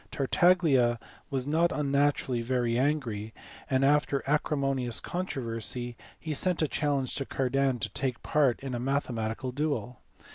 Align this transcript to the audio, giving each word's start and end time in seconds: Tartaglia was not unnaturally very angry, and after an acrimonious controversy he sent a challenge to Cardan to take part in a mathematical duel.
Tartaglia 0.09 0.99
was 1.29 1.45
not 1.45 1.71
unnaturally 1.71 2.41
very 2.41 2.75
angry, 2.75 3.35
and 3.69 3.85
after 3.85 4.17
an 4.17 4.33
acrimonious 4.33 4.99
controversy 4.99 5.95
he 6.19 6.33
sent 6.33 6.63
a 6.63 6.67
challenge 6.67 7.13
to 7.13 7.25
Cardan 7.27 7.77
to 7.77 7.89
take 7.89 8.23
part 8.23 8.59
in 8.61 8.73
a 8.73 8.79
mathematical 8.79 9.51
duel. 9.51 9.99